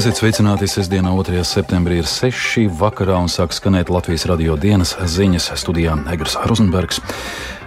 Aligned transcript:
Esiet 0.00 0.16
sveicināti 0.16 0.64
sestdienā, 0.64 1.10
2. 1.12 1.42
septembrī 1.44 1.98
ir 2.00 2.06
6. 2.08 2.62
vakarā 2.72 3.18
un 3.20 3.26
sāk 3.28 3.52
skanēt 3.52 3.90
Latvijas 3.92 4.22
radio 4.30 4.54
dienas 4.56 4.94
ziņas 4.96 5.50
studijā 5.60 5.92
Egars 6.08 6.38
Rozenbergs. 6.48 7.02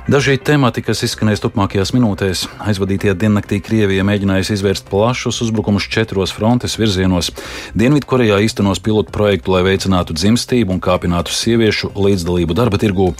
Daži 0.10 0.40
temati, 0.42 0.82
kas 0.82 1.04
izskanēs 1.06 1.44
turpmākajās 1.44 1.92
minūtēs, 1.94 2.48
aizvadītajā 2.72 3.14
diennaktī 3.22 3.60
Krievija 3.62 4.02
mēģinājusi 4.10 4.58
izvērst 4.58 4.90
plašus 4.90 5.44
uzbrukumus 5.46 5.86
četros 5.94 6.34
frontes 6.34 6.74
virzienos. 6.82 7.30
Dienvidkorejā 7.78 8.42
īstenos 8.48 8.82
pilotu 8.82 9.14
projektu, 9.14 9.54
lai 9.54 9.62
veicinātu 9.70 10.18
dzimstību 10.18 10.74
un 10.74 10.82
kāpinātu 10.82 11.38
sieviešu 11.38 11.94
līdzdalību 11.94 12.58
darba 12.58 12.82
tirgū. 12.82 13.12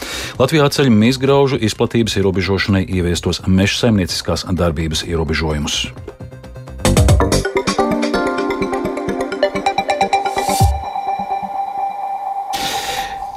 Latvijā 0.42 0.66
ceļ 0.74 0.90
mizgraužu 0.90 1.62
izplatības 1.62 2.18
ierobežošanai 2.18 2.82
ieviestos 2.82 3.44
meža 3.46 3.84
saimnieciskās 3.84 4.48
darbības 4.50 5.06
ierobežojumus. 5.06 5.84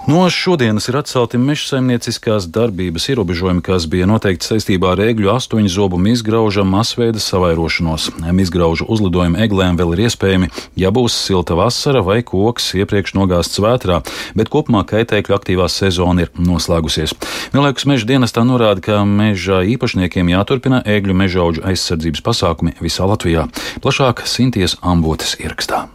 No 0.07 0.29
šodienas 0.29 0.85
ir 0.87 0.95
atcelti 0.95 1.35
meža 1.35 1.65
saimnieciskās 1.67 2.45
darbības 2.55 3.09
ierobežojumi, 3.11 3.59
kas 3.59 3.89
bija 3.91 4.05
noteikti 4.07 4.47
saistībā 4.47 4.93
ar 4.93 5.01
egļu 5.03 5.33
astoņu 5.33 5.67
zobu 5.67 5.99
izgrauža 6.07 6.63
masveida 6.63 7.19
savairošanos. 7.19 8.05
Izgraužu 8.39 8.87
uzlidojumi 8.87 9.41
eglēm 9.43 9.75
vēl 9.75 9.91
ir 9.97 10.05
iespējami, 10.05 10.47
ja 10.79 10.93
būs 10.95 11.17
silta 11.25 11.59
vasara 11.59 12.05
vai 12.07 12.21
koks 12.23 12.69
iepriekš 12.79 13.17
nogāzts 13.19 13.59
vētrā, 13.59 13.99
bet 14.31 14.47
kopumā 14.47 14.85
kaitēkļu 14.87 15.35
aktīvā 15.35 15.67
sezona 15.67 16.23
ir 16.23 16.31
noslēgusies. 16.39 17.11
Vienlaikus 17.51 17.89
meža 17.91 18.07
dienestā 18.07 18.47
norāda, 18.47 18.79
ka 18.87 19.03
meža 19.03 19.59
īpašniekiem 19.75 20.31
jāturpina 20.37 20.85
egļu 20.87 21.19
mežauģu 21.19 21.67
aizsardzības 21.67 22.23
pasākumi 22.23 22.77
visā 22.79 23.11
Latvijā. 23.11 23.49
Plašāk 23.83 24.23
Sinties 24.23 24.79
Ambotes 24.79 25.35
ierakstā. 25.43 25.89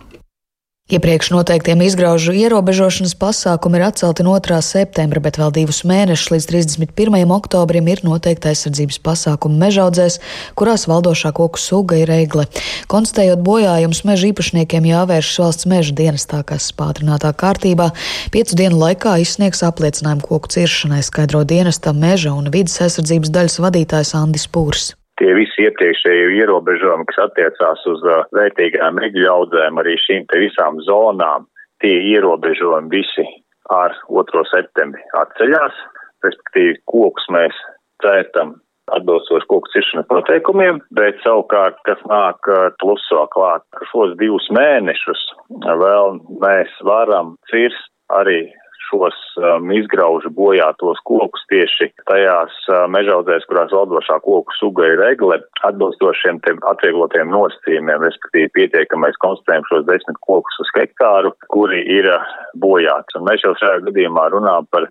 Iepriekš 0.91 1.31
noteiktiem 1.31 1.81
izgraužu 1.87 2.35
ierobežošanas 2.35 3.15
pasākumi 3.17 3.79
ir 3.79 3.85
atcelti 3.87 4.25
no 4.27 4.35
2. 4.35 4.59
septembra, 4.67 5.23
bet 5.23 5.39
vēl 5.39 5.53
divus 5.55 5.85
mēnešus 5.89 6.33
līdz 6.35 6.49
31. 6.51 7.31
oktobrim 7.33 7.87
ir 7.89 8.03
noteikta 8.03 8.51
aizsardzības 8.51 8.99
pasākumi 9.07 9.61
mežaudzēs, 9.63 10.19
kurās 10.59 10.89
valdošā 10.91 11.31
koku 11.39 11.63
suga 11.63 11.97
ir 12.03 12.11
eigle. 12.11 12.45
Konstatējot 12.93 13.41
bojājumus, 13.47 14.03
meža 14.05 14.33
īpašniekiem 14.35 14.89
jāvēršas 14.91 15.43
valsts 15.45 15.69
meža 15.71 15.95
dienestā, 16.03 16.43
kas 16.45 16.73
pātrinātā 16.77 17.31
kārtībā 17.31 17.93
piecu 18.35 18.59
dienu 18.59 18.83
laikā 18.83 19.21
izsniegs 19.23 19.63
apliecinājumu 19.65 20.27
koku 20.29 20.51
ciršanai, 20.59 21.01
skaidro 21.07 21.47
dienesta 21.47 21.95
meža 21.95 22.35
un 22.35 22.51
vidas 22.51 22.83
aizsardzības 22.85 23.33
daļas 23.33 23.63
vadītājs 23.65 24.13
Andis 24.19 24.51
Pūrs 24.51 24.97
tie 25.23 25.31
visi 25.39 25.69
iepriekšēji 25.69 26.41
ierobežojumi, 26.41 27.07
kas 27.11 27.29
attiecās 27.29 27.87
uz 27.93 28.03
uh, 28.09 28.25
vērtīgām 28.35 28.99
egļu 29.07 29.29
audzēm, 29.31 29.79
arī 29.79 29.95
šīm 30.03 30.27
te 30.33 30.41
visām 30.43 30.81
zonām, 30.89 31.47
tie 31.85 31.95
ierobežojumi 32.11 32.91
visi 32.91 33.27
ar 33.71 33.95
2. 34.11 34.45
septembri 34.51 35.05
atceļās, 35.21 35.79
respektīvi 36.27 36.81
kokus 36.91 37.29
mēs 37.35 37.63
cērtam 38.03 38.57
atbilstoši 38.93 39.47
koku 39.47 39.71
ciršanas 39.71 40.11
noteikumiem, 40.11 40.81
bet 40.99 41.21
savukārt, 41.23 41.79
kas 41.87 42.03
nāk 42.11 42.51
uh, 42.51 42.73
plusā 42.83 43.23
klāt, 43.35 43.63
šos 43.93 44.17
divus 44.19 44.49
mēnešus 44.51 45.23
vēl 45.63 46.19
mēs 46.43 46.75
varam 46.89 47.37
cirst 47.53 47.91
arī 48.19 48.49
šos 48.93 49.17
um, 49.41 49.71
izgraužu 49.73 50.31
bojātos 50.37 51.01
kokus 51.09 51.45
tieši 51.51 51.89
tajās 52.09 52.55
uh, 52.69 52.85
mežaudzēs, 52.93 53.47
kurās 53.49 53.73
valdošā 53.73 54.19
koku 54.27 54.53
suga 54.59 54.87
ir 54.91 55.01
regle, 55.01 55.41
atbilstošiem 55.69 56.43
atvieglotiem 56.71 57.33
nosacījumiem, 57.33 58.05
respektīvi 58.05 58.53
pietiekamais 58.59 59.17
konstatējums 59.25 59.71
šos 59.73 59.87
desmit 59.89 60.21
kokus 60.27 60.61
uz 60.65 60.73
hektāru, 60.77 61.33
kuri 61.55 61.81
ir 61.99 62.11
uh, 62.13 62.35
bojāti. 62.61 63.19
Un 63.19 63.29
mēs 63.31 63.45
jau 63.47 63.55
šajā 63.61 63.81
gadījumā 63.89 64.29
runājam 64.37 64.69
par 64.75 64.89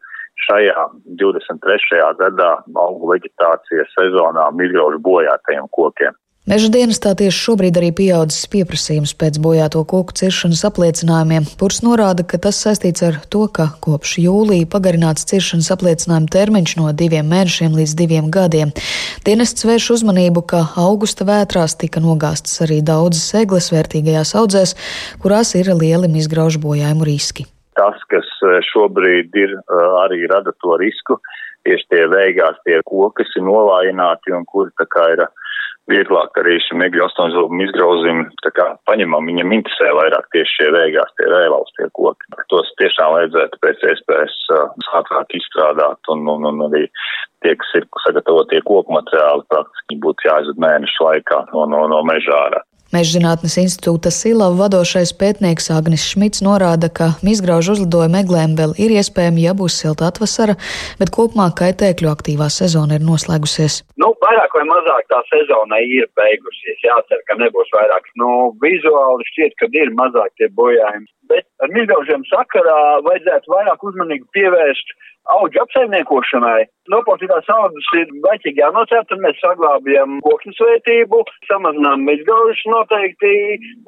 šajā 0.47 0.87
23. 1.21 2.01
gadā 2.17 2.51
augu 2.81 3.13
veģetācijas 3.13 3.93
sezonā 3.97 4.49
izgraužu 4.65 5.01
bojātajiem 5.05 5.69
kokiem. 5.77 6.17
Meža 6.49 6.71
dienestā 6.73 7.11
tieši 7.13 7.37
šobrīd 7.37 7.75
arī 7.77 7.91
pieaudzis 7.93 8.47
pieprasījums 8.49 9.11
pēc 9.13 9.35
bojāto 9.43 9.83
koku 9.85 10.15
ciršanas 10.17 10.63
apliecinājumiem. 10.71 11.43
Purs 11.59 11.83
norāda, 11.85 12.23
ka 12.25 12.39
tas 12.41 12.57
saistīts 12.65 13.03
ar 13.05 13.19
to, 13.29 13.43
ka 13.45 13.67
kopš 13.85 14.15
jūlija 14.23 14.65
pagarināts 14.73 15.27
ciršanas 15.29 15.69
apliecinājuma 15.75 16.31
termiņš 16.33 16.73
no 16.79 16.89
diviem 16.97 17.29
mēnešiem 17.29 17.75
līdz 17.77 17.93
diviem 17.99 18.31
gadiem. 18.33 18.73
Dienests 19.21 19.67
vērš 19.69 19.91
uzmanību, 19.99 20.41
ka 20.49 20.63
augusta 20.81 21.27
vētrās 21.29 21.77
tika 21.77 22.01
nogāstas 22.01 22.57
arī 22.65 22.79
daudzas 22.81 23.27
egles 23.37 23.69
vērtīgajās 23.75 24.33
audzēs, 24.41 24.73
kurās 25.21 25.53
ir 25.61 25.69
lieli 25.77 26.09
izgraužu 26.23 26.63
bojājumu 26.65 27.05
riski. 27.05 27.45
Tas, 27.77 28.01
kas 28.09 28.25
eh, 28.49 28.57
šobrīd 28.73 29.37
ir, 29.37 29.53
eh, 29.61 29.85
arī 30.07 30.25
rada 30.33 30.57
to 30.57 30.73
risku, 30.81 31.21
tieši 31.69 31.85
tie 31.93 32.09
veigās 32.09 32.57
tie 32.65 32.81
koki, 32.81 33.21
kas 33.21 33.37
ir 33.37 33.45
novājināti 33.45 34.33
un 34.33 34.49
kuri 34.49 34.73
tā 34.81 34.89
kā 34.89 35.05
ir 35.13 35.21
vieglāk 35.89 36.37
arī 36.41 36.57
šim 36.65 36.83
egļu 36.85 37.05
astoņzobu 37.07 37.59
izgrauzim, 37.65 38.23
tā 38.45 38.51
kā 38.57 38.67
paņemam, 38.89 39.27
viņam 39.31 39.55
interesē 39.57 39.89
vairāk 39.97 40.27
tieši 40.35 40.57
šie 40.57 40.69
vēgās, 40.75 41.13
tie 41.17 41.29
vēlaustie 41.31 41.89
koki. 41.97 42.29
Tos 42.53 42.69
tiešām 42.81 43.15
vajadzētu 43.15 43.61
pēc 43.65 43.85
iespējas 43.91 44.37
uh, 44.55 44.67
ātrāk 44.99 45.37
izstrādāt 45.39 46.11
un, 46.13 46.25
un, 46.35 46.49
un 46.51 46.65
arī 46.69 46.85
tie, 47.43 47.55
kas 47.57 47.73
ir 47.79 47.87
sagatavotie 48.05 48.61
koku 48.67 48.97
materiāli, 48.97 49.47
praktiski 49.53 50.01
būtu 50.05 50.29
jāizved 50.29 50.61
mēnešu 50.61 51.07
laikā 51.07 51.45
no, 51.53 51.65
no, 51.73 51.87
no 51.91 52.03
mežā 52.07 52.43
ārā. 52.91 53.01
Mežzinātnes 53.01 53.57
institūta 53.57 54.11
Silava 54.11 54.67
vadošais 54.67 55.13
pētnieks 55.15 55.71
Agnis 55.71 56.03
Šmits 56.03 56.41
norāda, 56.43 56.89
ka 56.89 57.15
izgraužu 57.23 57.73
uzlidojumu 57.75 58.19
eglēm 58.19 58.55
vēl 58.57 58.75
ir 58.77 58.91
iespējami, 58.91 59.45
ja 59.45 59.53
būs 59.53 59.79
silta 59.79 60.07
atvasara, 60.11 60.55
bet 60.99 61.09
kopumā 61.09 61.51
kaitēkļu 61.55 62.11
aktīvā 62.11 62.49
sezona 62.51 62.99
ir 62.99 63.05
noslēgusies. 63.05 63.83
Nu, 63.97 64.13
vairāk 64.21 64.51
vai 64.57 64.65
mazāk 64.67 65.07
tā 65.09 65.21
sezona 65.29 65.79
ir 65.79 66.07
beigusies. 66.19 66.83
Jācer, 66.83 67.23
ka 67.27 67.37
nebūs 67.39 67.71
vairāk. 67.73 68.11
Nu, 68.19 68.51
vizuāli 68.61 69.27
šķiet, 69.31 69.57
ka 69.59 69.71
ir 69.71 69.93
mazāk 69.95 70.35
tie 70.37 70.51
bojājumi. 70.51 71.07
Bet 71.31 71.47
ar 71.61 71.77
izgraužiem 71.81 72.25
sakarā 72.31 72.81
vajadzētu 73.07 73.55
vairāk 73.55 73.87
uzmanību 73.91 74.29
pievērst 74.37 74.95
auga 75.29 75.65
apsaimniekošanai. 75.65 76.65
Nopotītās 76.91 77.47
augas 77.53 77.87
ir 77.99 78.09
baļķīgi 78.23 78.59
jānocērt, 78.63 79.11
un 79.13 79.21
mēs 79.23 79.37
saglābjam 79.39 80.17
koknes 80.25 80.57
vērtību, 80.59 81.19
samazinām 81.47 82.07
izgaužus 82.09 82.63
noteikti, 82.73 83.33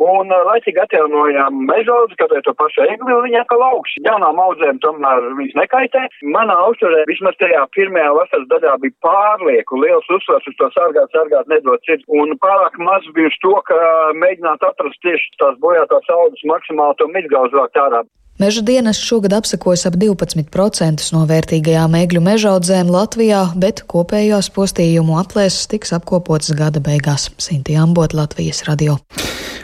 un 0.06 0.29
laicīgi 0.29 0.84
atjaunojam 0.84 1.57
mežaudzes, 1.67 2.19
kā 2.19 2.29
to 2.29 2.53
pašu 2.59 2.85
egli, 2.85 3.09
un 3.09 3.25
viņa 3.25 3.41
atkal 3.44 3.66
augsts. 3.72 3.97
Jaunām 4.05 4.40
audzēm 4.45 4.79
tomēr 4.85 5.25
viņas 5.40 5.57
nekaitē. 5.57 6.05
Manā 6.35 6.59
uzturē 6.69 7.01
vismaz 7.09 7.35
tajā 7.41 7.66
pirmajā 7.75 8.13
vasaras 8.19 8.47
daļā 8.53 8.78
bija 8.85 8.97
pārlieku 9.07 9.81
liels 9.81 10.13
uzsvars 10.13 10.47
uz 10.51 10.59
to 10.61 10.69
sargāt, 10.78 11.09
sargāt, 11.17 11.50
nedot 11.51 11.81
citu, 11.90 12.05
un 12.13 12.38
pārāk 12.45 12.78
maz 12.78 13.09
bija 13.17 13.34
uz 13.34 13.40
to, 13.44 13.55
ka 13.67 13.79
mēģināt 14.22 14.63
atrast 14.69 15.01
tieši 15.03 15.34
tās 15.41 15.57
bojātās 15.66 16.13
audzes 16.13 16.45
maksimāli 16.53 17.00
to 17.01 17.09
izgaužu 17.23 17.62
vākt 17.63 17.79
ārā. 17.79 18.03
Meža 18.40 18.62
dienas 18.62 18.98
šogad 18.98 19.34
apsekojas 19.34 19.86
ap 19.86 19.94
12% 19.94 21.12
no 21.14 21.22
vērtīgajām 21.30 21.94
egļu 22.00 22.22
mežaudzēm 22.26 22.90
Latvijā, 22.90 23.44
bet 23.54 23.84
kopējās 23.86 24.50
postījumu 24.56 25.20
aplēses 25.22 25.70
tiks 25.70 25.94
apkopotas 25.94 26.56
gada 26.58 26.82
beigās. 26.82 27.30
Sinti 27.38 27.78
Ambot, 27.78 28.18
Latvijas 28.18 28.66
radio. 28.66 28.98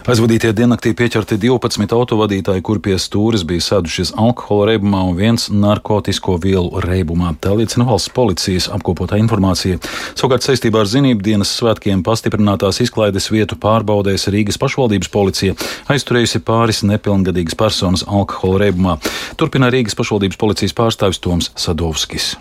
Aizvadītie 0.09 0.53
diennaktī 0.57 0.93
pieķerti 0.97 1.35
12 1.41 1.91
autovadītāji, 1.93 2.61
kur 2.65 2.79
pie 2.81 2.95
stūres 3.01 3.41
bija 3.45 3.61
sēdušies 3.61 4.13
alkohola 4.17 4.71
reibumā 4.71 5.01
un 5.05 5.17
viens 5.17 5.49
narkotisko 5.49 6.37
vielu 6.41 6.81
reibumā. 6.85 7.33
Tā 7.41 7.51
liecina 7.57 7.85
valsts 7.89 8.13
policijas 8.13 8.69
apkopotā 8.73 9.19
informācija. 9.21 9.81
Savukārt 10.13 10.45
saistībā 10.45 10.81
ar 10.81 10.89
zinību 10.89 11.25
dienas 11.25 11.51
svētkiem 11.57 12.01
pastiprinātās 12.05 12.81
izklaides 12.85 13.29
vietu 13.33 13.57
pārbaudēs 13.61 14.29
Rīgas 14.33 14.61
pašvaldības 14.61 15.11
policija, 15.13 15.57
aizturējusi 15.93 16.41
pāris 16.47 16.81
nepilngadīgas 16.89 17.59
personas 17.59 18.05
alkohola 18.07 18.58
reibumā. 18.61 18.99
Turpina 19.39 19.71
Rīgas 19.73 19.97
pašvaldības 19.99 20.39
policijas 20.39 20.77
pārstāvis 20.77 21.21
Toms 21.23 21.51
Sadovskis. 21.59 22.33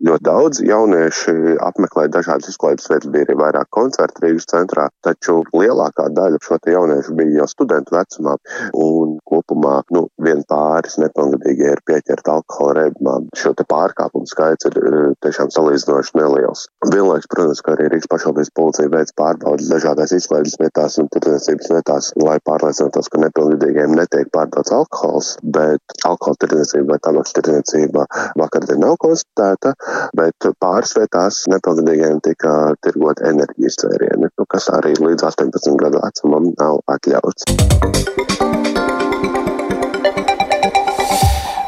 Ļoti 0.00 0.24
daudz 0.24 0.60
jaunieši 0.64 1.58
apmeklē 1.60 2.06
dažādas 2.08 2.48
izklaides 2.48 2.86
vietas, 2.88 3.10
bija 3.12 3.26
arī 3.26 3.34
vairāk 3.36 3.68
koncertu 3.76 4.24
Rīgas 4.24 4.48
centrā, 4.48 4.86
taču 5.04 5.42
lielākā 5.52 6.06
daļa 6.16 6.40
šo 6.46 6.56
jauniešu 6.72 7.16
bija 7.18 7.42
jau 7.42 7.48
studentu 7.52 7.98
vecumā, 7.98 8.38
un 8.80 9.09
kopumā 9.40 9.80
nu, 9.94 10.06
vien 10.22 10.42
pāris 10.48 10.98
nepilngadīgie 11.00 11.72
ir 11.74 11.82
pieķerti 11.88 12.32
alkohola 12.32 12.84
reibumām. 12.84 13.28
Šo 13.36 13.52
te 13.56 13.64
pārkāpumu 13.68 14.28
skaits 14.28 14.68
ir 14.68 14.76
tiešām 15.24 15.50
salīdzinoši 15.54 16.16
neliels. 16.20 16.66
Vienlaiks, 16.92 17.28
protams, 17.30 17.62
ka 17.64 17.74
arī 17.74 17.88
Rīgas 17.90 18.10
pašvaldības 18.12 18.52
policija 18.56 18.92
veids 18.92 19.16
pārbaudas 19.18 19.70
dažādās 19.72 20.14
izklaides 20.16 20.58
vietās 20.60 20.98
un 21.00 21.08
tirdzniecības 21.14 21.72
vietās, 21.74 22.10
lai 22.20 22.38
pārliecinātos, 22.46 23.10
ka 23.10 23.22
nepilngadīgiem 23.24 23.96
netiek 23.96 24.30
pārdots 24.34 24.74
alkohols, 24.76 25.32
bet 25.56 25.96
alkohola 26.08 26.40
tirdzniecība 26.44 26.94
vai 26.94 27.00
tabaks 27.06 27.36
tirdzniecība 27.36 28.06
vakardien 28.40 28.82
nav 28.84 28.96
konstatēta, 29.02 29.74
bet 30.18 30.50
pāris 30.62 30.96
vietās 30.98 31.44
nepilngadīgiem 31.52 32.22
tika 32.26 32.56
tirgot 32.84 33.22
enerģijas 33.32 33.80
dzērieni, 33.84 34.30
nu, 34.30 34.48
kas 34.50 34.70
arī 34.74 34.96
līdz 35.00 35.28
18 35.32 35.80
gadu 35.80 36.02
vecumam 36.04 36.50
nav 36.56 36.82
atļauts. 36.96 38.59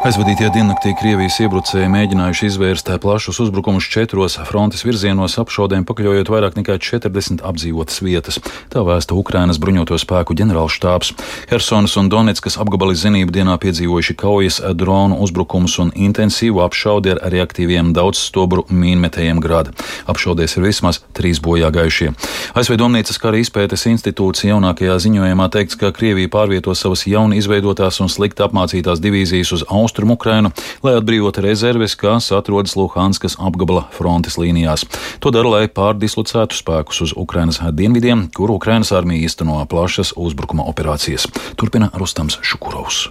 Aizvadītajā 0.03 0.49
diennaktī 0.51 0.91
Krievijas 0.99 1.37
iebrucēji 1.45 1.87
mēģinājuši 1.87 2.49
izvērst 2.49 2.89
plašus 3.05 3.39
uzbrukumus 3.45 3.87
četros 3.87 4.35
frontes 4.49 4.81
virzienos, 4.83 5.37
apšaudēm 5.39 5.85
pakļaujot 5.87 6.31
vairāk 6.33 6.57
nekā 6.59 6.75
40 6.83 7.45
apdzīvotas 7.47 8.03
vietas. 8.03 8.41
Tā 8.73 8.83
vēsta 8.83 9.15
Ukrainas 9.15 9.61
bruņoto 9.63 9.95
spēku 10.03 10.35
ģenerālštābs. 10.41 11.13
Helsonas 11.53 11.95
un 12.03 12.09
Donetskas 12.11 12.59
apgabali 12.59 12.99
zinību 12.99 13.31
dienā 13.37 13.55
piedzīvojuši 13.63 14.17
kaujas 14.19 14.59
dronu 14.75 15.21
uzbrukumus 15.23 15.79
un 15.85 15.95
intensīvu 15.95 16.65
apšaudi 16.67 17.15
ar 17.15 17.23
reaktīviem 17.31 17.95
daudzstobru 17.95 18.67
mīnmetējiem 18.75 19.39
grāda. 19.39 19.71
Apšaudēs 20.11 20.59
ir 20.59 20.67
vismaz 20.67 20.99
trīs 21.15 21.39
bojā 21.39 21.71
gājušie. 21.71 22.11
ASV 22.59 22.75
Domnīcas 22.83 23.23
kara 23.23 23.39
izpētes 23.39 23.87
institūts 23.95 24.49
jaunākajā 24.51 24.99
ziņojumā 25.07 25.47
teikts, 25.55 25.79
ka 25.79 25.95
Krievija 25.95 26.35
pārvieto 26.35 26.75
savas 26.75 27.07
jauni 27.07 27.39
izveidotās 27.39 28.03
un 28.03 28.11
slikti 28.11 28.43
apmācītās 28.51 28.99
divīzijas 28.99 29.55
uz 29.55 29.67
austrumu 29.71 29.92
austrumu 29.93 30.17
Ukrainu, 30.17 30.49
lai 30.83 30.97
atbrīvotu 30.97 31.45
rezerves, 31.45 31.95
kas 32.01 32.33
atrodas 32.33 32.73
Luhanskas 32.81 33.37
apgabala 33.37 33.85
frontes 33.93 34.39
līnijās. 34.41 34.87
To 35.21 35.31
dara, 35.35 35.53
lai 35.53 35.69
pārdislocētu 35.69 36.57
spēkus 36.57 37.05
uz 37.05 37.13
Ukrainas 37.13 37.61
dienvidiem, 37.61 38.31
kur 38.33 38.51
Ukrainas 38.51 38.93
armija 38.97 39.29
īsteno 39.29 39.61
plašas 39.69 40.15
uzbrukuma 40.17 40.65
operācijas. 40.65 41.29
Turpina 41.61 41.93
Rustams 41.93 42.41
Šukurovs. 42.41 43.11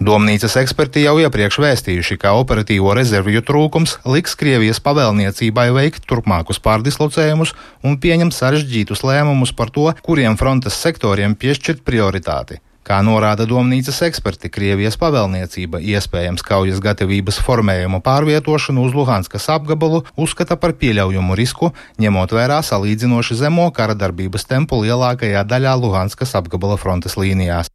Domnīcas 0.00 0.54
eksperti 0.56 1.02
jau 1.04 1.18
iepriekš 1.20 1.58
vēstījuši, 1.60 2.16
ka 2.20 2.32
operatīvo 2.40 2.94
rezervju 2.96 3.42
trūkums 3.44 3.98
liks 4.08 4.36
Krievijas 4.36 4.80
pavēlniecībai 4.84 5.66
veikt 5.76 6.08
turpmākus 6.08 6.60
pārdislocējumus 6.64 7.52
un 7.84 8.00
pieņemt 8.00 8.36
sarežģītus 8.36 9.04
lēmumus 9.04 9.52
par 9.52 9.72
to, 9.72 9.90
kuriem 10.00 10.40
frontes 10.40 10.80
sektoriem 10.80 11.36
piešķirt 11.36 11.84
prioritāti. 11.84 12.60
Kā 12.86 13.00
norāda 13.04 13.44
domnīcas 13.48 13.98
eksperti, 14.06 14.48
Krievijas 14.52 14.96
pavēlniecība 15.00 15.82
iespējams 15.94 16.44
kaujas 16.46 16.80
gatavības 16.84 17.40
formējumu 17.44 18.00
pārvietošanu 18.06 18.86
uz 18.88 18.96
Luhanskas 18.96 19.50
apgabalu 19.52 20.04
uzskata 20.16 20.56
par 20.60 20.72
pieļaujumu 20.80 21.36
risku, 21.38 21.74
ņemot 22.00 22.32
vērā 22.36 22.62
salīdzinoši 22.64 23.36
zemo 23.42 23.68
kara 23.76 23.98
darbības 23.98 24.48
tempu 24.48 24.80
lielākajā 24.84 25.44
daļā 25.44 25.76
Luhanskas 25.82 26.34
apgabala 26.40 26.80
frontes 26.80 27.20
līnijās. 27.20 27.68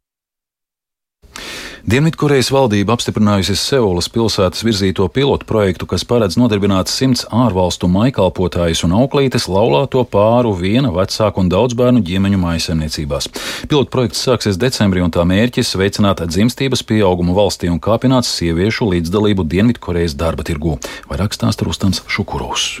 Dienvidkorejas 1.86 2.48
valdība 2.50 2.96
apstiprinājusi 2.96 3.54
Seulas 3.54 4.08
pilsētas 4.10 4.64
virzīto 4.66 5.04
pilotu 5.06 5.46
projektu, 5.46 5.86
kas 5.86 6.02
paredz 6.02 6.34
nodarbināt 6.34 6.90
simts 6.90 7.22
ārvalstu 7.30 7.86
maikalpotājus 7.86 8.82
un 8.88 8.96
auklītes 8.98 9.46
laulāto 9.46 10.02
pāru 10.10 10.50
viena 10.58 10.90
vecāku 10.90 11.44
un 11.44 11.52
daudz 11.52 11.78
bērnu 11.78 12.02
ģimeņu 12.08 12.42
mājasemniecībās. 12.42 13.30
Pilotu 13.70 13.94
projekts 13.94 14.26
sāksies 14.26 14.58
decembrī 14.58 15.06
un 15.06 15.14
tā 15.14 15.22
mērķis 15.30 15.76
veicināt 15.78 16.26
dzimstības 16.26 16.82
pieaugumu 16.90 17.38
valstī 17.38 17.70
un 17.70 17.78
kāpināt 17.78 18.26
sieviešu 18.26 18.90
līdzdalību 18.90 19.46
Dienvidkorejas 19.46 20.18
darba 20.18 20.42
tirgū. 20.42 20.80
Vairāk 21.06 21.38
stāsta 21.38 21.70
Rustams 21.70 22.02
Šukurovs. 22.10 22.80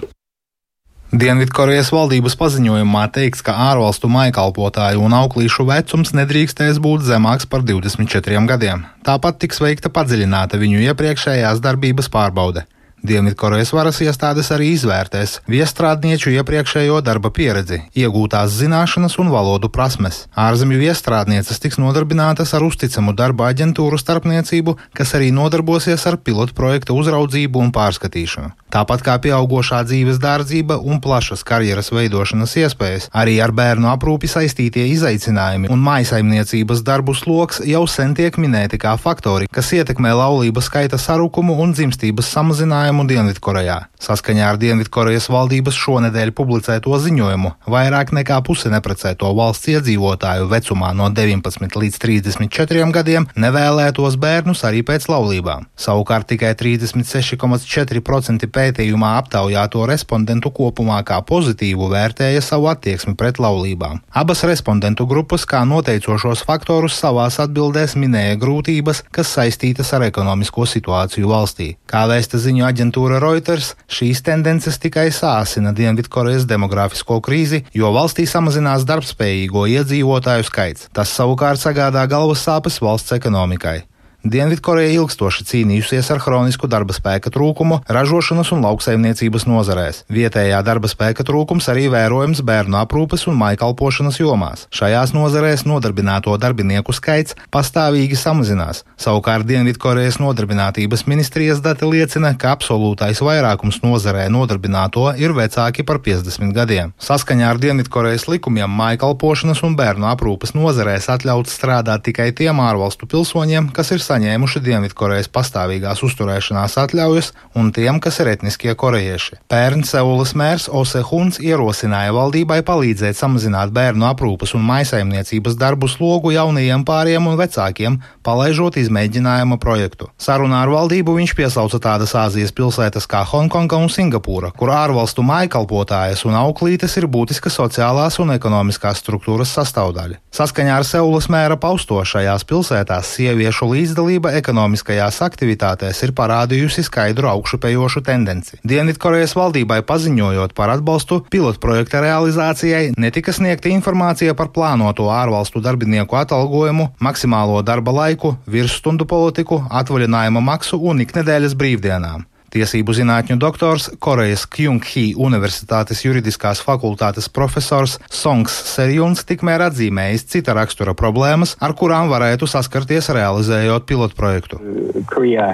Dienvidkorejas 1.14 1.92
valdības 1.94 2.34
paziņojumā 2.34 3.04
teikts, 3.14 3.44
ka 3.46 3.52
ārvalstu 3.68 4.08
maikalpotāju 4.10 5.04
un 5.06 5.14
auklīšu 5.14 5.62
vecums 5.68 6.10
nedrīkstēs 6.18 6.80
būt 6.82 7.04
zemāks 7.06 7.46
par 7.46 7.62
24 7.62 8.42
gadiem. 8.50 8.82
Tāpat 9.06 9.38
tiks 9.44 9.62
veikta 9.62 9.92
padziļināta 9.94 10.58
viņu 10.58 10.82
iepriekšējās 10.88 11.62
darbības 11.62 12.10
pārbaude. 12.10 12.66
Dienvidkorejas 13.04 13.70
varas 13.76 14.00
iestādes 14.00 14.48
arī 14.54 14.70
izvērtēs 14.72 15.40
viestrādnieču 15.52 16.32
iepriekšējo 16.32 17.02
darba 17.04 17.30
pieredzi, 17.30 17.82
iegūtās 17.94 18.54
zināšanas 18.56 19.18
un 19.22 19.28
valodu 19.30 19.68
prasmes. 19.70 20.24
Ārzemju 20.32 20.80
viestrādnieces 20.80 21.60
tiks 21.62 21.78
nodarbinātas 21.78 22.54
ar 22.56 22.64
uzticamu 22.66 23.12
darba 23.16 23.50
aģentūru 23.52 24.00
starpniecību, 24.00 24.74
kas 24.96 25.14
arī 25.18 25.28
nodarbosies 25.30 26.06
ar 26.08 26.16
pilotu 26.18 26.56
projekta 26.56 26.96
uzraudzību 26.96 27.62
un 27.62 27.70
pārskatīšanu. 27.76 28.54
Tāpat 28.72 29.04
kā 29.06 29.14
pieaugušā 29.22 29.84
dzīves 29.86 30.18
dārdzība 30.20 30.80
un 30.82 30.98
plašas 31.04 31.44
karjeras 31.46 31.92
veidošanas 31.94 32.56
iespējas, 32.64 33.06
arī 33.14 33.38
ar 33.44 33.54
bērnu 33.54 33.88
aprūpi 33.92 34.28
saistītie 34.28 34.88
izaicinājumi 34.96 35.70
un 35.72 35.84
mājasaimniecības 35.84 36.82
darbu 36.84 37.14
sloks 37.14 37.62
jau 37.64 37.84
sen 37.86 38.16
tiek 38.18 38.36
minēti 38.42 38.80
kā 38.82 38.96
faktori, 39.00 39.46
kas 39.52 39.70
ietekmē 39.78 40.16
laulības 40.18 40.68
skaita 40.72 40.98
sarukumu 41.00 41.56
un 41.62 41.76
dzimstības 41.76 42.32
samazinājumu 42.34 42.95
risinājumu 42.96 43.06
Dienvidkorejā. 43.08 43.88
Saskaņā 44.00 44.44
ar 44.52 44.58
Dienvidkorejas 44.60 45.28
valdības 45.32 45.76
šonedēļ 45.76 46.32
publicēto 46.36 46.96
ziņojumu, 47.00 47.52
vairāk 47.66 48.12
nekā 48.12 48.40
puse 48.44 48.68
neprecēto 48.70 49.32
valsts 49.34 49.68
iedzīvotāju 49.72 50.48
vecumā 50.48 50.92
no 50.94 51.08
19 51.10 51.76
līdz 51.76 51.96
34 51.98 52.92
gadiem 52.92 53.26
nevēlētos 53.36 54.16
bērnus 54.20 54.64
arī 54.64 54.82
pēc 54.84 55.08
laulībām. 55.08 55.66
Savukārt 55.76 56.28
tikai 56.28 56.54
36,4% 56.54 58.46
pētījumā 58.52 59.16
aptaujāto 59.20 59.86
respondentu 59.88 60.52
kopumā 60.52 61.02
kā 61.04 61.20
pozitīvu 61.24 61.90
vērtēja 61.90 62.44
savu 62.44 62.68
attieksmi 62.70 63.16
pret 63.16 63.40
laulībām. 63.40 64.02
Abas 64.12 64.44
respondentu 64.44 65.06
grupas 65.06 65.46
kā 65.48 65.64
noteicošos 65.64 66.44
faktorus 66.46 67.00
savās 67.00 67.40
atbildēs 67.42 67.96
minēja 67.96 68.36
grūtības, 68.40 69.04
kas 69.10 69.32
saistītas 69.36 69.92
ar 69.96 70.06
ekonomisko 70.06 70.68
situāciju 70.68 71.32
valstī. 71.32 71.72
Kā 71.88 72.06
vēsta 72.10 72.38
ziņu 72.38 72.68
aģentūra 72.76 73.18
Reuters, 73.22 73.72
šīs 73.88 74.20
tendences 74.26 74.76
tikai 74.82 75.08
sāsina 75.14 75.72
Dienvidkorejas 75.76 76.44
demografisko 76.50 77.22
krīzi, 77.24 77.62
jo 77.72 77.88
valstī 77.96 78.28
samazinās 78.28 78.84
darbspējīgo 78.88 79.64
iedzīvotāju 79.72 80.44
skaits. 80.50 80.90
Tas 80.92 81.16
savukārt 81.16 81.62
sagādā 81.62 82.04
galvas 82.10 82.44
sāpes 82.44 82.82
valsts 82.84 83.16
ekonomikai. 83.16 83.80
Dienvidkoreja 84.26 84.90
ilgstoši 84.96 85.44
cīnījusies 85.46 86.08
ar 86.10 86.18
hronisku 86.24 86.66
darba 86.66 86.94
spēka 86.96 87.30
trūkumu 87.30 87.78
ražošanas 87.86 88.50
un 88.56 88.64
lauksaimniecības 88.66 89.44
nozarēs. 89.46 90.00
Vietējā 90.10 90.58
darba 90.66 90.90
spēka 90.90 91.22
trūkums 91.26 91.68
arī 91.70 91.86
vērojams 91.92 92.42
bērnu 92.46 92.80
aprūpes 92.80 93.28
un 93.30 93.38
maikalpošanas 93.38 94.18
jomās. 94.18 94.64
Šajās 94.74 95.12
nozarēs 95.14 95.62
nodarbināto 95.68 96.34
darbinieku 96.42 96.94
skaits 96.96 97.36
pastāvīgi 97.54 98.18
samazinās. 98.18 98.82
Savukārt 98.98 99.46
Dienvidkorejas 99.46 100.18
nodarbinātības 100.18 101.06
ministrijas 101.06 101.62
dati 101.62 101.86
liecina, 101.86 102.34
ka 102.34 102.56
absolūtais 102.56 103.22
vairākums 103.22 103.78
nozarē 103.84 104.26
nodarbināto 104.34 105.12
ir 105.22 105.36
vecāki 105.38 105.86
par 105.86 106.02
50 106.02 106.50
gadiem. 106.56 106.96
Saskaņā 106.98 107.52
ar 107.52 107.62
Dienvidkorejas 107.62 108.26
likumiem 108.32 108.74
maikalpošanas 108.82 109.62
un 109.62 109.78
bērnu 109.78 110.10
aprūpes 110.10 110.56
nozarēs 110.58 111.06
atļauts 111.14 111.54
strādāt 111.60 112.08
tikai 112.10 112.32
tiem 112.34 112.58
ārvalstu 112.64 113.06
pilsoņiem, 113.06 113.70
kas 113.76 113.94
ir 113.94 114.02
saņemti 114.02 114.15
saņēmuši 114.16 114.62
Dienvidkorejas 114.64 115.28
pastāvīgās 115.32 116.00
uzturēšanās 116.06 116.76
atļaujas 116.80 117.32
un 117.58 117.68
tiem, 117.76 118.00
kas 118.00 118.20
ir 118.22 118.30
etniskie 118.32 118.72
korejieši. 118.78 119.42
Pērn 119.52 119.84
Seulas 119.84 120.32
mērs 120.38 120.68
Ose 120.72 121.02
Huns 121.04 121.38
ierosināja 121.42 122.14
valdībai 122.16 122.62
palīdzēt 122.66 123.18
samazināt 123.18 123.74
bērnu 123.76 124.06
aprūpas 124.08 124.54
un 124.56 124.64
maisaimniecības 124.64 125.58
darbu 125.60 125.90
slogu 125.92 126.32
jaunajiem 126.32 126.84
pāriem 126.88 127.28
un 127.28 127.36
vecākiem, 127.36 127.98
palaižot 128.24 128.78
izmēģinājuma 128.80 129.58
projektu. 129.60 130.08
Sarunā 130.16 130.62
ar 130.64 130.72
valdību 130.72 131.18
viņš 131.18 131.36
piesauca 131.36 131.80
tādas 131.82 132.16
Āzijas 132.16 132.54
pilsētas 132.56 133.08
kā 133.10 133.20
Hongkonga 133.28 133.82
un 133.82 133.92
Singapūra, 133.92 134.52
kur 134.56 134.72
ārvalstu 134.72 135.24
mājkalpotājas 135.26 136.24
un 136.28 136.38
auklītes 136.40 136.96
ir 136.96 137.08
būtiska 137.12 137.52
sociālās 137.52 138.16
un 138.22 138.32
ekonomiskās 138.36 139.04
struktūras 139.04 139.52
sastāvdaļa. 139.58 140.22
Saskaņā 140.36 140.80
ar 140.80 140.88
Seulas 140.88 141.28
mēra 141.32 141.56
pausto 141.60 142.00
šajās 142.04 142.44
pilsētās 142.48 143.14
sieviešu 143.16 143.70
līdzdalību 143.72 143.95
līdzdalība 143.96 144.34
ekonomiskajās 144.36 145.22
aktivitātēs 145.24 146.02
ir 146.04 146.12
parādījusi 146.12 146.84
skaidru 146.84 147.30
augšupejošu 147.30 148.02
tendenci. 148.04 148.58
Dienvidkorejas 148.60 149.32
valdībai 149.36 149.80
paziņojot 149.88 150.52
par 150.52 150.74
atbalstu 150.74 151.22
pilotprojekta 151.32 152.02
realizācijai, 152.04 152.92
netika 153.00 153.32
sniegta 153.32 153.72
informācija 153.72 154.36
par 154.36 154.52
plānoto 154.52 155.08
ārvalstu 155.08 155.64
darbinieku 155.64 156.16
atalgojumu, 156.20 156.90
maksimālo 157.00 157.62
darba 157.64 157.96
laiku, 157.96 158.36
virsstundu 158.46 159.08
politiku, 159.08 159.62
atvaļinājuma 159.70 160.44
maksu 160.44 160.76
un 160.76 161.00
iknedēļas 161.06 161.56
brīvdienām. 161.56 162.26
Tiesību 162.56 162.94
zinātņu 162.96 163.36
doktors, 163.36 163.90
Korejas 164.00 164.46
Kyunghī 164.48 165.10
Universitātes 165.20 166.00
juridiskās 166.06 166.62
fakultātes 166.64 167.28
profesors 167.28 167.98
Songs 168.08 168.54
Serjuns 168.70 169.26
tikmēr 169.28 169.66
atzīmējis 169.66 170.24
cita 170.32 170.56
rakstura 170.56 170.96
problēmas, 170.96 171.52
ar 171.60 171.76
kurām 171.76 172.08
varētu 172.08 172.48
saskarties 172.48 173.12
realizējot 173.12 173.88
pilotprojektu. 173.90 174.62
Korea 175.10 175.50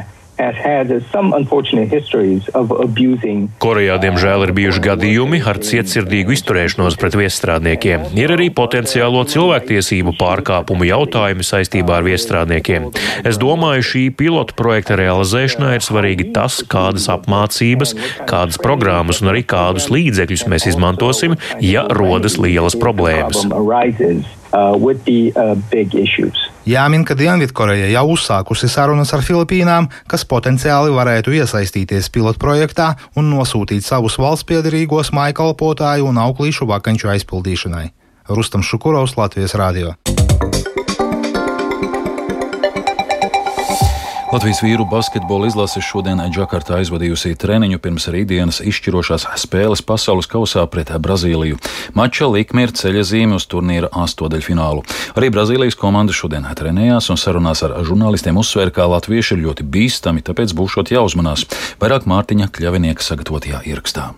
Korejā, 3.62 3.98
diemžēl, 4.02 4.46
ir 4.46 4.52
bijuši 4.56 4.82
gadījumi 4.86 5.42
ar 5.46 5.60
cietsirdīgu 5.62 6.34
izturēšanos 6.36 6.98
pret 7.00 7.16
viesstrādniekiem. 7.18 8.08
Ir 8.18 8.34
arī 8.34 8.48
potenciālo 8.54 9.22
cilvēktiesību 9.30 10.16
pārkāpumu 10.20 10.88
jautājumi 10.88 11.46
saistībā 11.46 12.00
ar 12.00 12.08
viesstrādniekiem. 12.08 12.90
Es 13.28 13.38
domāju, 13.42 13.86
šī 13.92 14.04
pilota 14.18 14.56
projekta 14.58 14.98
realizēšanā 15.00 15.76
ir 15.78 15.86
svarīgi 15.86 16.30
tas, 16.34 16.60
kādas 16.66 17.08
apmācības, 17.12 17.96
kādas 18.30 18.60
programmas 18.62 19.22
un 19.22 19.32
arī 19.34 19.46
kādus 19.46 19.90
līdzekļus 19.92 20.46
mēs 20.50 20.70
izmantosim, 20.74 21.38
ja 21.62 21.86
rodas 21.92 22.38
lielas 22.40 22.78
problēmas. 22.78 23.46
Uh, 24.52 24.76
uh, 24.76 25.56
Jāmin, 26.68 27.06
ka 27.08 27.14
Dienvidkoreja 27.16 27.88
jau 27.88 28.04
uzsākusi 28.12 28.68
sarunas 28.68 29.14
ar 29.16 29.24
Filipīnām, 29.24 29.88
kas 30.04 30.26
potenciāli 30.28 30.92
varētu 30.92 31.32
iesaistīties 31.38 32.10
pilotprojektā 32.12 32.90
un 33.16 33.32
nosūtīt 33.32 33.80
savus 33.86 34.18
valsts 34.20 34.44
piedarīgos 34.44 35.14
mājkalpotāju 35.16 36.04
un 36.12 36.20
auklīšu 36.20 36.68
vakanču 36.68 37.08
aizpildīšanai. 37.14 37.88
Rustam 38.28 38.60
Šukurovs, 38.60 39.16
Latvijas 39.16 39.56
Rādio. 39.56 39.96
Latvijas 44.32 44.62
vīru 44.64 44.86
basketbola 44.88 45.44
izlase 45.50 45.82
šodien 45.84 46.22
Džakartā 46.32 46.78
aizvadījusi 46.78 47.34
treniņu 47.36 47.76
pirms 47.84 48.06
rītdienas 48.14 48.62
izšķirošās 48.64 49.26
spēles 49.42 49.84
pasaules 49.84 50.30
kausā 50.32 50.64
pret 50.72 50.88
Brazīliju. 51.04 51.60
Mača 51.92 52.30
likme 52.32 52.64
ir 52.64 52.72
ceļa 52.72 53.04
zīme 53.10 53.36
uz 53.36 53.44
turnīra 53.52 53.92
astodaļfinālu. 53.92 54.86
Arī 55.20 55.28
Brazīlijas 55.36 55.76
komanda 55.76 56.16
šodien 56.16 56.48
trenējās 56.48 57.12
un 57.12 57.20
sarunās 57.20 57.60
ar 57.68 57.76
žurnālistiem 57.84 58.40
uzsvēra, 58.40 58.72
ka 58.72 58.88
latvieši 58.96 59.36
ir 59.36 59.44
ļoti 59.50 59.68
bīstami, 59.68 60.24
tāpēc 60.24 60.56
būšot 60.56 60.96
jāuzmanās. 60.96 61.44
Vairāk 61.84 62.08
Mārtiņa 62.08 62.48
Kļavinieka 62.56 63.04
sagatavotajā 63.04 63.66
ierakstā. 63.68 64.14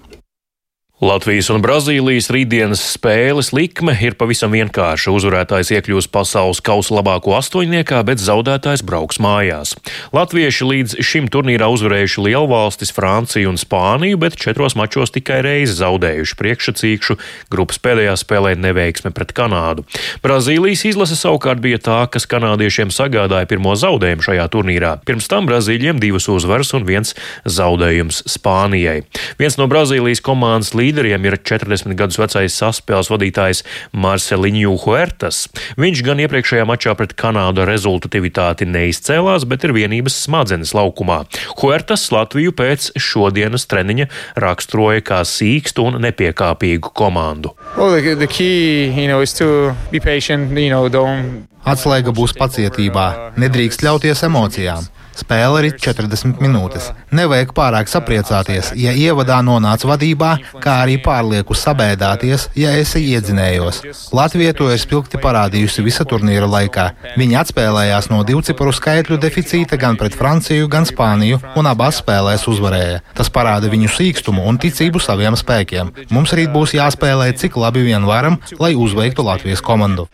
Latvijas 1.05 1.51
un 1.53 1.61
Brazīlijas 1.61 2.31
rītdienas 2.33 2.81
spēles 2.95 3.51
likme 3.53 3.93
ir 4.01 4.15
pavisam 4.17 4.55
vienkārša. 4.55 5.13
Uzvarētājs 5.13 5.75
iekļūs 5.75 6.07
pasaules 6.09 6.63
kausa 6.65 6.95
labāko 6.97 7.35
astoņniekā, 7.37 7.99
bet 8.09 8.23
zaudētājs 8.25 8.81
brauks 8.89 9.21
mājās. 9.21 9.75
Latvieši 10.17 10.69
līdz 10.71 10.95
šim 11.05 11.29
turnīrā 11.29 11.69
uzvarējuši 11.75 12.25
lielvalstis 12.25 12.95
Franciju 12.97 13.53
un 13.53 13.61
Spāniju, 13.61 14.17
bet 14.23 14.39
četros 14.41 14.79
mačos 14.81 15.13
tikai 15.13 15.43
reizi 15.45 15.75
zaudējuši 15.83 16.39
priekšsacīkšu 16.41 17.19
grupas 17.53 17.83
pēdējā 17.85 18.17
spēlē 18.23 18.55
neveiksme 18.65 19.13
pret 19.13 19.37
Kanādu. 19.37 19.85
Brazīlijas 20.25 20.87
izlase 20.89 21.21
savukārt 21.21 21.61
bija 21.61 21.83
tā, 21.85 21.99
kas 22.09 22.25
kanādiešiem 22.33 22.89
sagādāja 22.95 23.51
pirmo 23.53 23.77
zaudējumu 23.77 24.25
šajā 24.31 24.49
turnīrā. 24.57 24.95
Pirms 25.05 25.29
tam 25.29 25.53
Brazīļiem 25.53 26.01
divas 26.01 26.31
uzvaras 26.33 26.73
un 26.73 26.89
viens 26.89 27.13
zaudējums 27.45 28.25
Spānijai. 28.39 29.03
Viens 29.37 29.61
no 29.61 29.69
Brazīlijas 29.69 30.25
komandas 30.25 30.73
līderiem 30.73 30.94
līderiem 30.95 31.25
ir 31.27 31.35
40 31.43 31.97
gadus 31.99 32.19
vecais 32.21 32.55
saspēles 32.55 33.11
vadītājs 33.11 33.65
Marceliņu 33.99 34.77
Huertas. 34.85 35.49
Viņš 35.81 36.03
gan 36.07 36.23
iepriekšējā 36.23 36.67
mačā 36.69 36.95
pret 36.95 37.17
Kanādu 37.19 37.67
rezultatīvitāti 37.67 38.69
neizcēlās, 38.71 39.47
bet 39.51 39.67
ir 39.67 39.75
vienības 39.75 40.21
smadzenes 40.29 40.75
laukumā. 40.77 41.25
Huertas 41.59 42.07
Latviju 42.15 42.55
pēc 42.55 42.93
šodienas 42.95 43.67
treniņa 43.67 44.07
raksturoja 44.39 45.03
kā 45.03 45.23
sīkstu 45.27 45.89
un 45.89 45.99
nepiekāpīgu 46.05 46.95
komandu. 46.95 47.57
Well, 47.77 47.91
the, 47.99 48.15
the 48.15 48.31
key, 48.31 48.87
you 48.95 49.09
know, 49.09 49.19
patient, 50.05 50.55
you 50.55 50.71
know, 50.71 50.87
Atslēga 51.65 52.13
būs 52.13 52.35
pacietībā, 52.37 53.33
nedrīkst 53.41 53.81
ļauties 53.87 54.21
emocijām. 54.27 54.85
Spēle 55.15 55.63
ir 55.69 55.77
40 55.79 56.41
minūtes. 56.43 56.91
Nevajag 57.15 57.53
pārāk 57.55 57.91
sapriecāties, 57.91 58.73
ja 58.79 58.93
ievadā 58.99 59.39
nonāc 59.47 59.85
vadībā, 59.87 60.33
kā 60.63 60.81
arī 60.83 60.97
pārlieku 61.03 61.55
sabēdāties, 61.59 62.49
ja 62.59 62.73
esi 62.81 63.05
iedzinējos. 63.13 63.81
Latvija 64.17 64.55
to 64.59 64.71
ir 64.73 64.81
spilgti 64.83 65.21
parādījusi 65.23 65.85
visa 65.87 66.07
turnīra 66.09 66.49
laikā. 66.51 66.89
Viņi 67.21 67.39
atspēlējās 67.45 68.11
no 68.11 68.23
divciparu 68.27 68.75
skaitļu 68.75 69.21
deficīta 69.23 69.79
gan 69.81 69.99
pret 70.01 70.19
Franciju, 70.19 70.69
gan 70.71 70.89
Spāniju, 70.89 71.41
un 71.55 71.71
abās 71.71 72.03
spēlēs 72.03 72.49
uzvarēja. 72.51 73.03
Tas 73.15 73.31
parāda 73.31 73.71
viņu 73.71 73.93
sīkstumu 73.95 74.45
un 74.51 74.59
ticību 74.59 75.03
saviem 75.03 75.39
spēkiem. 75.39 75.95
Mums 76.15 76.35
rīt 76.35 76.51
būs 76.55 76.75
jāspēlē 76.77 77.31
cik 77.39 77.59
labi 77.63 77.87
vien 77.87 78.07
varam, 78.09 78.41
lai 78.59 78.75
uzveiktu 78.75 79.23
Latvijas 79.23 79.63
komandu. 79.63 80.09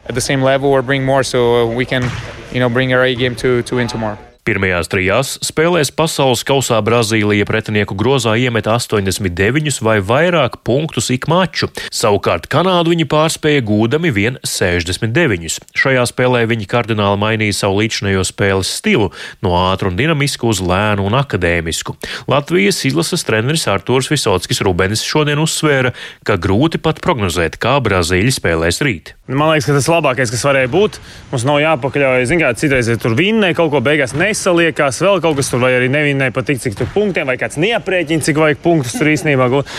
More, 1.01 1.25
so 1.25 1.67
can, 1.91 2.05
you 2.53 2.61
know, 2.61 2.69
bring 2.69 2.93
our 2.93 3.03
A 3.03 3.15
game 3.15 3.35
to, 3.37 3.63
to 3.63 3.77
win 3.77 3.89
tomorrow. 3.89 4.30
Pirmajās 4.41 4.89
trijās 4.89 5.35
spēlēs 5.45 5.91
pasaules 5.93 6.41
kausā 6.49 6.79
Brazīlija 6.81 7.45
pretinieku 7.45 7.93
grozā 7.99 8.33
iemeta 8.41 8.73
89 8.79 9.83
vai 9.85 9.99
vairāk 10.01 10.63
punktus 10.65 11.11
ik 11.13 11.29
maču, 11.29 11.69
savukārt 11.93 12.49
Kanādu 12.49 12.95
viņi 12.95 13.05
pārspēja 13.13 13.61
gūdami 13.69 14.13
vien 14.17 14.39
69. 14.41 15.61
Šajā 15.77 16.07
spēlē 16.09 16.47
viņi 16.49 16.71
kardināli 16.73 17.21
mainīja 17.21 17.59
savu 17.61 17.83
līdzinējo 17.83 18.25
spēles 18.25 18.73
stilu 18.81 19.11
no 19.45 19.53
ātru 19.61 19.93
un 19.93 20.01
dinamisku 20.01 20.49
uz 20.49 20.65
lēnu 20.65 21.05
un 21.11 21.21
akadēmisku. 21.21 21.99
Latvijas 22.33 22.81
izlases 22.89 23.27
treneris 23.29 23.69
Artūrs 23.69 24.09
Visockis 24.09 24.65
Rubenis 24.65 25.05
šodien 25.05 25.45
uzsvēra, 25.45 25.93
ka 26.25 26.41
grūti 26.41 26.81
pat 26.81 27.05
prognozēt, 27.05 27.61
kā 27.61 27.77
Brazīļi 27.85 28.39
spēlēs 28.41 28.81
rīt. 28.89 29.15
Man 29.31 29.53
liekas, 29.53 29.69
ka 29.69 29.77
tas 29.77 29.87
labākais, 29.91 30.31
kas 30.33 30.43
varēja 30.49 30.73
būt, 30.73 30.97
mums 31.31 31.45
nav 31.47 31.61
jāpakaļaujas. 31.63 32.29
Zinām, 32.31 32.57
citreiz 32.59 32.89
ja 32.91 32.97
tur 32.99 33.15
vinnē 33.19 33.53
kaut 33.55 33.71
ko 33.71 33.83
beigās 33.85 34.15
ne 34.19 34.31
nesaliekās, 34.31 35.01
vēl 35.03 35.21
kaut 35.23 35.39
kas 35.39 35.51
tur, 35.51 35.61
vai 35.63 35.73
arī 35.77 35.91
nevienai 35.93 36.31
patīk, 36.35 36.61
cik 36.63 36.77
tur 36.79 36.89
punktiem, 36.95 37.29
vai 37.31 37.37
kāds 37.41 37.59
neaprēķina, 37.61 38.25
cik 38.27 38.41
vajag 38.41 38.61
punktus 38.63 38.97
tur 38.99 39.11
īstenībā 39.11 39.49
gūt. 39.53 39.71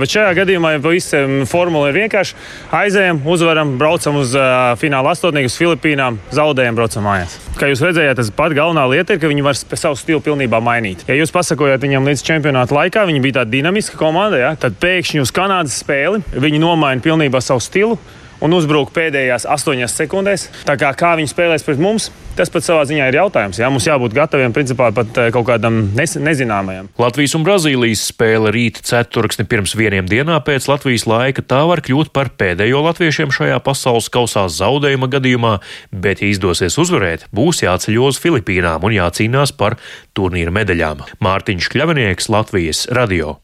Bet 0.00 0.14
šajā 0.14 0.34
gadījumā 0.40 0.74
ja 0.74 0.82
visiem 0.84 1.44
formula 1.50 1.90
ir 1.90 1.98
vienkārši 2.02 2.36
aizējam, 2.76 3.22
uzvaram, 3.28 3.74
braucam 3.80 4.20
uz 4.20 4.34
uh, 4.38 4.72
fināla 4.80 5.14
astotnieku, 5.14 5.50
uz 5.50 5.58
Filipīnām, 5.60 6.20
zaudējam, 6.34 6.78
braucam 6.78 7.04
mājās. 7.08 7.36
Kā 7.60 7.68
jūs 7.70 7.82
redzējāt, 7.84 8.20
tas 8.20 8.32
pat 8.36 8.54
galvenā 8.56 8.86
lieta 8.92 9.16
ir, 9.16 9.20
ka 9.22 9.30
viņi 9.30 9.44
var 9.44 9.58
savu 9.58 9.98
stilu 9.98 10.22
pilnībā 10.24 10.62
mainīt. 10.64 11.04
Ja 11.08 11.18
jūs 11.18 11.34
pasakojat 11.34 11.84
viņam 11.84 12.08
līdz 12.08 12.24
čempionāta 12.26 12.76
laikā, 12.76 13.04
viņi 13.08 13.24
bija 13.24 13.40
tāda 13.40 13.54
dinamiska 13.56 14.00
komanda, 14.00 14.40
ja, 14.40 14.54
tad 14.60 14.78
pēkšņi 14.80 15.24
uz 15.24 15.34
Kanādas 15.34 15.76
spēli 15.82 16.22
viņi 16.32 16.62
nomaina 16.62 17.04
pilnībā 17.04 17.42
savu 17.44 17.62
stilu 17.64 17.98
un 18.44 18.56
uzbruk 18.56 18.92
pēdējās 18.96 19.46
astoņās 19.50 19.94
sekundēs. 20.00 20.48
Tā 20.68 20.76
kā, 20.80 20.90
kā 20.96 21.12
viņi 21.18 21.30
spēlēs 21.30 21.64
pret 21.66 21.80
mums, 21.82 22.08
tas 22.38 22.52
pat 22.52 22.64
savā 22.64 22.84
ziņā 22.88 23.10
ir 23.10 23.18
jautājums. 23.20 23.60
Jā, 23.60 23.68
mums 23.72 23.86
jābūt 23.88 24.14
gataviem 24.16 24.54
principā 24.56 24.90
pat 24.96 25.20
eh, 25.20 25.30
kaut 25.34 25.46
kādam 25.50 25.80
nezināmajam. 25.96 26.90
Latvijas 27.00 27.36
un 27.38 27.46
Brazīlijas 27.46 28.06
spēle 28.12 28.52
rīt 28.54 28.80
ceturksni 28.86 29.46
pirms 29.50 29.76
vieniem 29.78 30.08
dienā 30.10 30.40
pēc 30.46 30.68
Latvijas 30.70 31.06
laika 31.10 31.44
tā 31.44 31.62
var 31.68 31.84
kļūt 31.84 32.12
par 32.16 32.32
pēdējo 32.40 32.82
latviešiem 32.88 33.34
šajā 33.34 33.60
pasaules 33.66 34.10
kausā 34.12 34.46
zaudējuma 34.50 35.10
gadījumā, 35.12 35.54
bet, 35.92 36.24
ja 36.24 36.32
izdosies 36.32 36.78
uzvarēt, 36.80 37.28
būs 37.36 37.64
jāceļo 37.66 38.10
uz 38.10 38.20
Filipīnām 38.22 38.84
un 38.86 38.96
jācīnās 38.96 39.54
par 39.56 39.78
turnīra 40.16 40.54
medaļām. 40.54 41.04
Mārtiņš 41.24 41.72
Kļavinieks, 41.74 42.30
Latvijas 42.32 42.86
radio. 42.94 43.36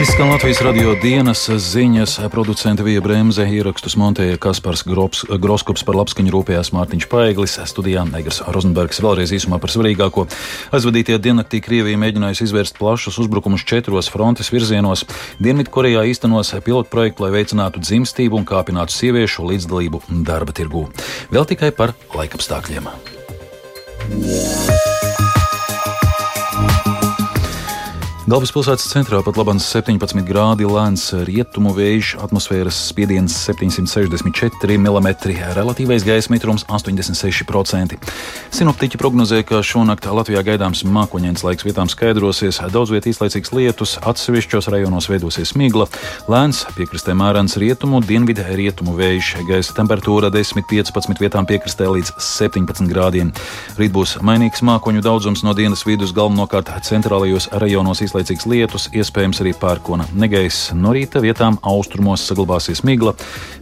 Izskan 0.00 0.30
Latvijas 0.30 0.58
radio 0.60 0.94
dienas 1.02 1.44
ziņas, 1.48 2.16
producenta 2.30 2.82
Vija 2.82 3.00
Bremse, 3.00 3.44
ierakstus 3.46 3.94
montēja 4.00 4.40
Kaspars 4.42 4.82
Grops, 4.88 5.22
Groskops 5.28 5.84
par 5.86 5.94
labskaņu 6.00 6.32
rūpējās 6.34 6.72
Mārtiņš 6.74 7.06
Paeglis, 7.12 7.54
studijā 7.70 8.02
Negras 8.08 8.40
Rozenbergs 8.42 8.98
vēlreiz 9.04 9.30
īsumā 9.38 9.60
par 9.62 9.70
svarīgāko. 9.70 10.26
Aizvadītie 10.74 11.20
diennaktī 11.22 11.62
Krievija 11.62 12.00
mēģinājusi 12.02 12.48
izvērst 12.48 12.78
plašus 12.80 13.20
uzbrukumus 13.22 13.62
četros 13.70 14.10
frontes 14.10 14.50
virzienos. 14.54 15.06
Dienvidkorejā 15.38 16.02
īstenos 16.10 16.50
pilotprojektu, 16.66 17.28
lai 17.28 17.34
veicinātu 17.38 17.82
dzimstību 17.84 18.42
un 18.42 18.48
kāpinātu 18.50 18.96
sieviešu 18.98 19.46
līdzdalību 19.52 20.02
darba 20.26 20.56
tirgū. 20.56 20.88
Vēl 21.30 21.46
tikai 21.54 21.70
par 21.70 21.94
laikapstākļiem. 22.18 22.90
Yeah. 24.04 24.93
Galvaspilsētas 28.24 28.86
centrā 28.88 29.18
pat 29.20 29.36
labans 29.36 29.66
17 29.68 30.22
grādi 30.24 30.64
lēns 30.64 31.10
rietumu 31.28 31.74
vējš, 31.76 32.14
atmosfēras 32.24 32.78
spiediens 32.88 33.34
764 33.36 34.78
mm, 34.80 35.08
relatīvais 35.58 36.06
gaisa 36.08 36.32
mitrums 36.32 36.64
86%. 36.64 37.98
Sinoptiķi 38.48 39.00
prognozē, 39.02 39.42
ka 39.44 39.60
šonakt 39.60 40.08
Latvijā 40.08 40.40
gaidāms 40.46 40.86
mākoņdienas 40.88 41.44
laiks 41.44 41.66
vietām 41.68 41.90
skaidrosies, 41.92 42.62
daudz 42.72 42.94
vietā 42.94 43.12
īslaicīgs 43.12 43.52
lietus, 43.52 43.98
atsevišķos 44.00 44.70
rajonos 44.72 45.10
veidosies 45.12 45.52
migla, 45.60 45.84
lēns 46.24 46.62
piekrastē 46.78 47.12
mērens 47.12 47.58
rietumu, 47.60 48.00
dienvidu 48.00 48.48
rietumu 48.48 48.96
vējš, 48.96 49.34
gaisa 49.50 49.76
temperatūra 49.76 50.32
10-15 50.32 51.20
vietām 51.20 51.44
piekrastē 51.44 51.92
līdz 51.92 52.16
17 52.16 52.88
grādiem. 52.88 53.36
Rīt 53.76 53.92
būs 53.92 54.16
mainīgs 54.24 54.64
mākoņu 54.64 55.04
daudzums 55.04 55.44
no 55.44 55.52
dienas 55.52 55.84
vidus 55.84 56.16
galvenokārt 56.16 56.72
centrālajos 56.88 57.52
rajonos 57.52 58.00
īslaicīgs 58.14 58.46
lietus, 58.46 58.84
iespējams 58.94 59.40
arī 59.42 59.52
pērkona 59.58 60.04
negaiss. 60.14 60.70
No 60.74 60.92
rīta 60.94 61.18
vietām 61.22 61.56
austrumos 61.66 62.22
saglabāsies 62.22 62.84
migla, 62.86 63.14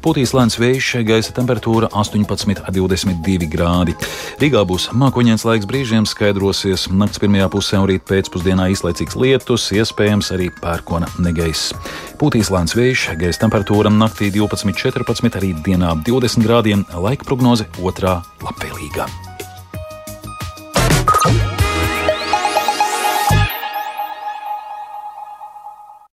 pūtīs 0.05 0.35
lēns 0.37 0.59
vējš, 0.61 0.91
gaisa 1.09 1.33
temperatūra 1.33 1.89
18,22 1.89 3.49
grādi. 3.49 3.97
Rīgā 4.43 4.65
būs 4.69 4.91
mākoņdienas 4.93 5.47
laiks 5.49 5.69
brīžiem 5.71 6.05
skaidrosies, 6.05 6.91
nakts 6.93 7.23
pirmajā 7.23 7.49
pusē 7.49 7.81
un 7.81 7.89
rīt 7.89 8.05
pēcpusdienā 8.11 8.69
īslaicīgs 8.75 9.17
lietus, 9.17 9.71
iespējams 9.73 10.33
arī 10.37 10.53
pērkona 10.61 11.09
negaiss. 11.25 11.73
Pūtīs 12.21 12.53
lēns 12.53 12.77
vējš, 12.77 13.09
gaisa 13.23 13.47
temperatūra 13.47 13.93
naktī 13.93 14.29
12,14, 14.37 15.41
arī 15.41 15.55
dienā 15.65 15.97
20 16.05 16.45
grādiem, 16.45 16.87
laika 16.93 17.25
prognoze 17.29 17.71
otrā 17.81 18.21
labvēlīgā. 18.45 19.32